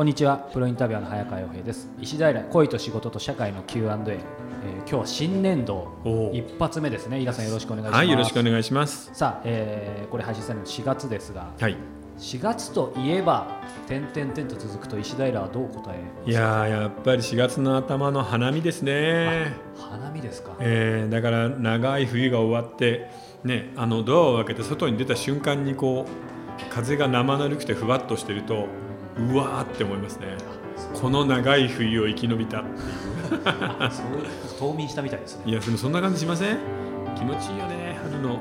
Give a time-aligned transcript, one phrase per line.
[0.00, 0.38] こんにちは。
[0.38, 1.90] プロインタビュアーの早川洋平です。
[2.00, 5.92] 石平恋と仕事と社会の Q&A、えー、今日は新年度
[6.32, 7.20] 一発目ですね。
[7.20, 7.98] 井田さんよろしくお願いします。
[7.98, 9.10] はいよろしくお願いします。
[9.12, 11.76] さあ、えー、これ配信されるの4月ですが、はい、
[12.16, 19.52] 4月といえば点々点と続くと石平はどう答えいややっぱり4月の頭の花見ですね。
[19.76, 23.10] 花見ですか、えー、だから長い冬が終わって
[23.44, 28.66] ねあのドアを開けて外に出た瞬間にこう風が生ぬるくてふわっとしてると
[29.18, 30.36] うわーって思いますね。
[30.94, 32.60] この長い冬を生き延びた。
[32.60, 32.76] っていう
[34.58, 35.42] 冬眠したみたいですね。
[35.46, 36.58] いやでもそんな感じしません？
[37.16, 38.38] 気持ちいいよね春の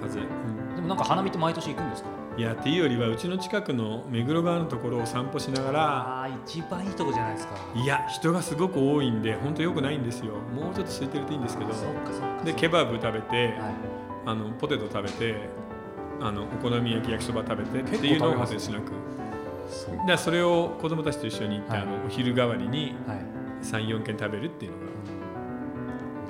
[0.00, 2.10] 風、うん、でもなんか花見って毎年行くんですか？
[2.36, 6.22] いやっていうよりはうちの近くの目黒川のところを散歩しながら。
[6.22, 7.54] あ一番いいとこじゃないですか。
[7.74, 10.34] いや人がすごく多いんで本当よくないんですよ。
[10.54, 11.70] もうちょっと空いてるといいんですけど。
[12.44, 13.74] でケバブ食べて、はい、
[14.26, 15.48] あのポテト食べて
[16.20, 18.92] あのお好み焼き焼きそば食べてっていうのを果てしなく
[20.06, 22.94] でそれを子供たちと一緒に行って、はい、あのお昼代わりに
[23.62, 24.84] 34軒食べるっていうのが、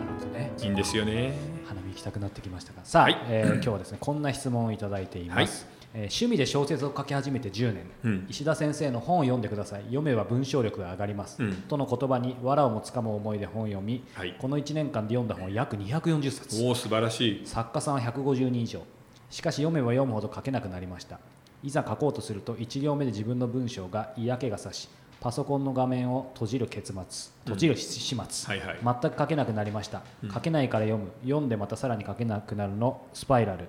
[0.00, 0.52] なるほどね。
[0.58, 1.34] いいんですよね。
[1.66, 2.84] 花見行きたくなってきましたが。
[2.84, 9.82] さあ、はい、えー、今日はですねこんな質問をいただいています、はい、えー、趣味で小説を書き始めて10年、うん、石田先生の本を読んでください。
[9.82, 16.62] 読めば文章力が上がります、うん、との言葉に藁をもつかむ思いで本を読み、はい、この1年間で読んだ本は約240冊。
[16.62, 17.46] おお素晴らしい。
[17.46, 18.82] 作家さんは150人以上。
[19.30, 21.18] しかし読めば読むほど書けなくなりました
[21.62, 24.88] いざ書こうとすると1行目で自分の文章が嫌気がさし
[25.20, 27.02] パソコンの画面を閉じる結末
[27.44, 33.68] 閉じる始末、うんはいはい、全く書けなくなりました、うん、書けないから読む読んでまたさらに書けなくなるのスパイラル。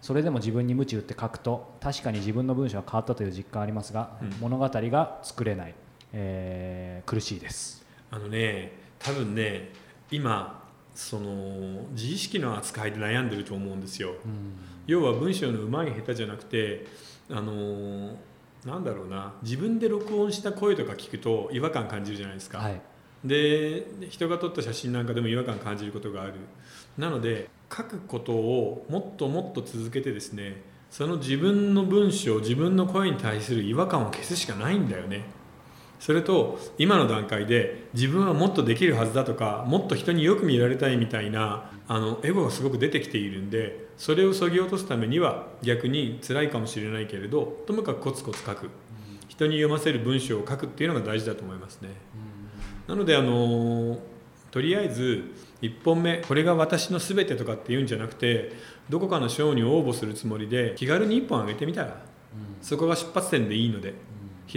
[0.00, 5.74] それでも自分に鞭打って書くと確かに自分の文章が変わったという実感ありますが、うん、物語が作れない、
[6.12, 7.86] えー、苦しいです。
[8.10, 9.70] あのね多分ね
[10.10, 10.61] 今
[10.94, 14.14] その自意識の扱いで悩んでると思うんですよ、
[14.86, 16.86] 要は文章のうまい下手じゃなくて
[17.30, 18.16] あの
[18.64, 22.80] なんだろうな自分で録音した声とか聞くと違和感感じるじゃないですか、はい、
[23.24, 26.34] で人が撮った写真なんかでも違和感感じることがある。
[26.98, 30.60] なので書くことをもっともっと続けてですね
[30.90, 35.24] その自分の文章自分の声に対する違和感を消すしかないんだよね
[36.02, 48.68] それと今の段階で自分はもっとできるはずだとかもっと人によく見られたいみたいなあのエゴがすごく出てきているんでそれをそぎ落とすためには逆に辛いかもしれないけれどともかくコツコツ書く
[49.28, 51.90] 人に読ませる文章を書くっていうのが大事だと思いますね。
[52.88, 54.00] なのであの
[54.50, 55.22] とりあえず
[55.62, 58.54] 1本目これが私の全てとかっていうんじゃなくて
[58.90, 62.02] どこかの賞に応募するつもりで気軽に1本あげてみたら、
[62.60, 63.94] そこが出発点でいいので。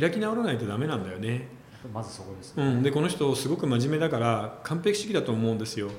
[0.00, 1.48] 開き直らないとダメなんだよね。
[1.92, 5.90] まずそこです、ね、うん、でこの人すごく真面目だから完璧主義だと思うんですよ。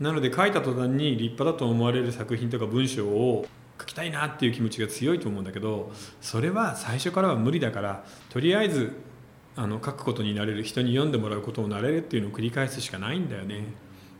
[0.00, 3.46] なので書いた途端に立派だと思われる作品とか文章を
[3.78, 8.92] 書きたいなっていう気持ちが強いと思うんだけどそれは最初からは無理だからとりあえず
[9.56, 13.66] あの書くことになれる人に読んでもらうことをなれるっていうのを繰り返すしかないんだよね。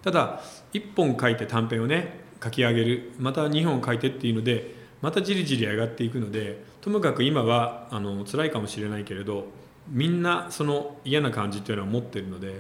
[0.02, 0.42] ただ
[0.74, 9.44] 1本書いて短編をね書き上げるまた2本書いてっていうのでまたじりじり上がっていくのでともかく今はあの辛いかもしれないけれど
[9.90, 12.54] みんなその嫌な感じっていうのは持ってるので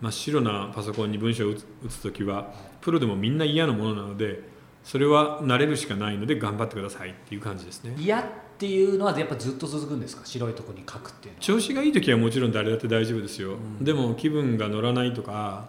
[0.00, 1.56] 真っ白なパソコンに文章を打
[1.90, 4.40] つ時はプロでもみんな嫌なものなので
[4.82, 7.94] それは慣れるしかないので頑張ってくださいっていう感じですね。
[7.98, 8.24] 嫌っ
[8.56, 10.24] ていうのはやっぱずっと続くんですか？
[10.24, 15.68] 白いところに書くっていう調子がいい時はもちろん誰だって大丈夫ですよ、うん、でも気分が乗らないとか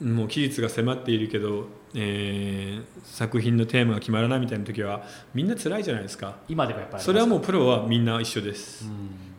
[0.00, 5.04] もう期日が迫っているけど、えー、作品のテーマが決まらないみたいな時は
[5.34, 6.36] みんな辛いじゃないですか。
[6.48, 7.02] 今でもやっぱり。
[7.02, 8.86] それはもうプロはみんな一緒です、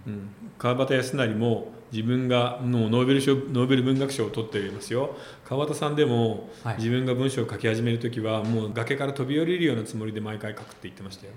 [0.06, 5.16] うん、うん、川端康成も自分がもうノーベル賞ノーベル文学賞を取っていますよ。
[5.46, 11.34] 川端さんでも、自分が文章を書き始める時はもう崖から飛び降りるようなつもりで毎回書くって言ってましたよ。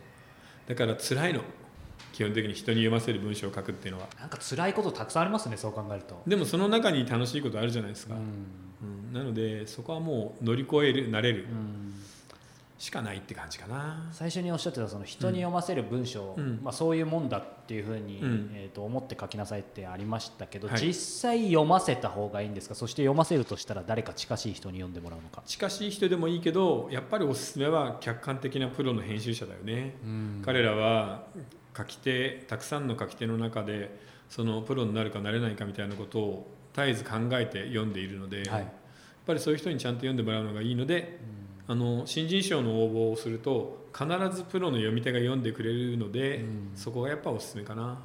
[0.66, 1.42] だから辛いの
[2.12, 4.08] 基本的に人に読ませる文章を書くっていうのは。
[4.18, 6.22] なんか辛いことたくさんありますねそう考えると。
[6.26, 11.92] でもその中に楽しいことあるじゃないですか、うん、うん、なのでそこはもう乗り越えるなれる、うん
[12.78, 14.06] しかないって感じかな。
[14.12, 22.74] 最初におっしゃってたその人に読ませる文章、うん、まあ、そういうもんだっていうふうに、うん、えー、と思って書きなさいってありましたけど、はい、実際読ませた方がいいんですか？
[22.74, 25.42] そして読ませるとしたら誰か近しい人に読んでもらうのか。
[25.47, 31.24] 近しい人でもいいけどやっぱりおすすめは客観的なプロの編集者だよね、うん、彼らは
[31.76, 38.62] 書き手たくさんの書き手の中でそのプロになるかなれないかみたいなことを絶えず考えて読んでいるので、はい、やっ
[39.26, 41.18] ぱりそういう人にちゃんと読んでもらうのがいいので、
[41.68, 47.98] うん、あの新人賞の応募をすると必ずプロの読み手が読んでくれるので、うん、そこがやっぱおすすめかな。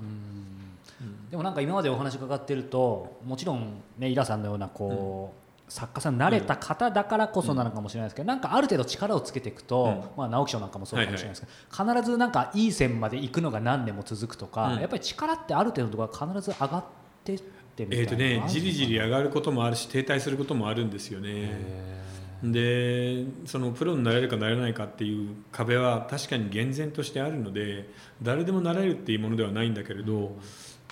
[1.29, 5.40] でもなんか今までお話伺ってるともちろんねイラさんのようなこう、
[5.71, 16.83] 作家さん慣れた方だからこそなのかもしれないですけど、うん、なんかある程度力をつけていくと、うん、まあ、直木賞なんかもそうかもしれないですけど、はいはい、必ずなんかいい線まで行くのが何年も続くとか、うん、やっぱり力ってある程度のところは必ず上がっ
[17.23, 22.01] てってみたいな、えーとね、じりじり上がることもあるし停滞することもあるんですよね。
[22.43, 27.87] でそのプロになれるかなれないかっていう壁は確かに厳然としてあるので
[28.21, 30.35] 誰でもなれるっていうものではないんだけれど、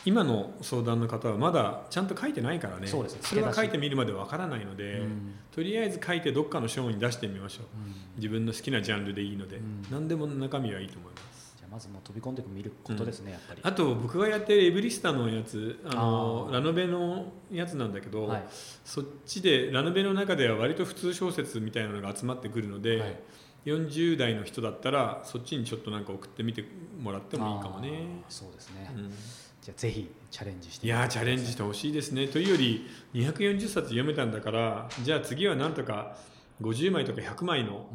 [0.06, 2.88] 今の相談の方はまだちゃんと書いてないからね。
[2.88, 3.04] そ
[3.36, 11.56] れは書いてみるまでわからないので、うん、とりあえず書いてどっかの賞に出してみましょう、うん、自分の好きなジャンルでいいので、うん、何でも中身はいいと思います。
[11.58, 13.62] じゃあまずもう飛び込んでみることですね、やっぱり。
[13.64, 18.44] あと僕がやってるエブリスタのやつあのラノベのやつなんだけど、はい、
[18.86, 23.20] そっちでラノベの中では割と普通小説みたいなのが集まってくるので、はい。
[23.66, 26.64] 40代の人だったらそっちにちょっとなんか送ってみて
[26.98, 28.24] もらってもいいかもね。
[28.30, 29.12] そうですね、うん
[29.62, 30.90] じゃぜひチャレンジしてい。
[30.90, 32.28] やチャレンジしてほしいですね。
[32.28, 36.18] というより240冊読めたんだからじゃあ次はなんとか
[36.62, 37.90] 50枚とか100枚の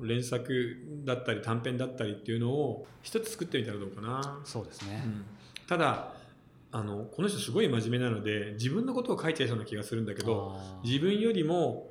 [0.00, 4.40] 連作だったり短編だったりっていうのを一つ作ってみたらどうかな。
[4.44, 5.24] そうですね、うん、
[5.66, 6.12] ただ
[6.72, 11.88] あのこの人すごい真面目なので自分のことを書いちゃいそうな気がするんだけど自分よりも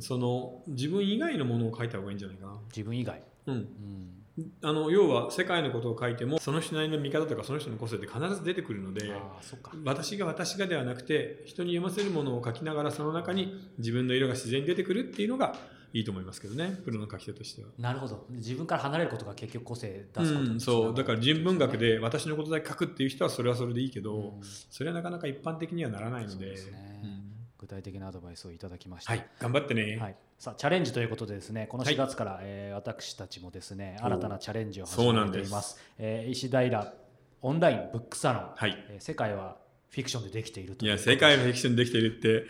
[0.00, 2.54] その自分以外のものを書いた方がいいんじゃないかな。
[2.68, 3.22] 自分以外。
[3.46, 4.21] うん、うん
[4.62, 9.12] あの要は世界のことを書いてもその人なりの見方とかその人の個性って必ず出てくるので
[9.84, 15.54] 私が私がではなくて人に読ませるものを書きながらその中に自分の色が自然に出てくるっていうのが
[15.92, 17.68] いいと思いますけどねプロの書き手としては。
[17.78, 18.26] なるほど。
[18.30, 20.94] 自分から離れることが結局個性出すこと、うん、そう。
[20.94, 26.52] だから人文学で私のことだけ書くっていう人はそれはそれでいいけど、うん、それはなかなか一般的にはならないので、ね。
[27.02, 27.31] うん、
[27.62, 30.16] 具体的なアドバイスをいただきました、はい、頑張ってね、はい。
[30.36, 35.78] さあチャレンジということでですねこの4月から、はい、えー、私たちもですね新たなチャレンジを始めています。
[35.96, 36.92] えー、石平
[37.40, 38.84] オンラインブックサロン、はい。
[38.90, 39.58] えー、世界は
[39.90, 42.46] フィクションでできているといや世界はフィクションでできているって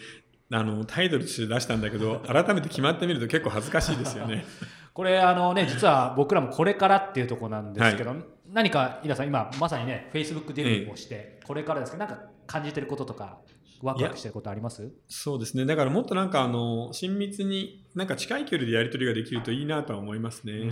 [0.50, 4.46] あのタイトルとして出したんだけど 改めて決まってみると結構恥ずかしいですよね。
[4.94, 8.18] これあのね実は僕らもこれからっていうところなんですけど、はい、
[8.50, 13.38] 何か井田さん今まさにねフェイスブックデビューをして、これからですけどなんか感じてることとか
[13.82, 14.90] ワクワクしてることあります？
[15.08, 15.66] そうですね。
[15.66, 20.70] だからもっとなんかあの親密になんか近い距離でやり取りができるといいなとは思いますね、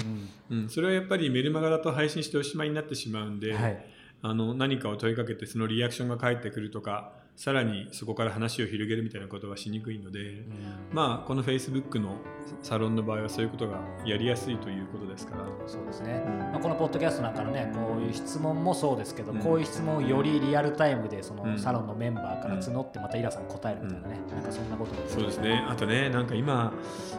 [0.50, 3.84] うん、うん、それはやっぱりメルマガだと配信しておしまいになってしまうんで、はい、
[4.22, 10.44] あの何かを問いかけてそのリアクションが返ってくるとかさらにそこから話を広げるみたいなことはしにくいので、うん、
[10.92, 12.16] まあこの Facebook の
[12.60, 15.46] サロンの場合はそういうことがやりやすいということですから。
[15.66, 16.22] そうですね、
[16.52, 25.64] まあ、このポッドキャストなんかのねこういう質問もそうですけど、うん、こういう質問をよりリアルタイムでそのサロンのメンバーから募ってまたイラさんに答えるみたいなね、うん、なんかそんなことそうですね。
[25.66, 26.74] あとねなんか今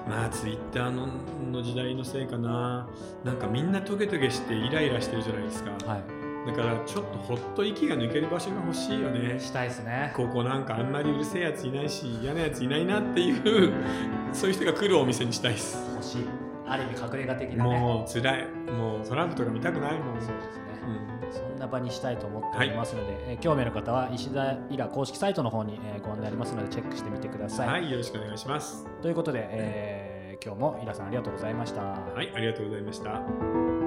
[0.07, 1.07] まあツイッターの
[1.51, 2.87] の時代のせいかな。
[3.23, 5.71] なんかみんなトゲトゲしてイライラしてるじゃないですか。
[5.87, 9.39] はいだからちょっとほっと息が抜ける場所が欲しいよね。
[9.39, 10.11] したいですね。
[10.15, 13.73] ここなんかあんまりうるせえやついないし嫌なやついないなっていう
[14.33, 15.77] そういう人が来るお店にしたいです。
[15.93, 16.25] 欲しい。
[16.67, 18.47] ある意味隠れ家的な、ね、もう辛い。
[18.71, 20.21] もうトランプとか見たくないもん。
[20.21, 20.63] そうですね、
[21.25, 27.67] うん、そんな場にしたいと思っておりますので、はい、え興味ある方は石田イラ公式サイトの方に、えー、ご案内ありますのでチェックしてみてください。
[27.67, 27.91] はい。
[27.91, 28.87] よろしくお願いします。
[29.01, 31.81] ということで、えー、今日もイラさんありがとうございました。
[31.81, 32.31] はい。
[32.33, 33.80] ありがとうございました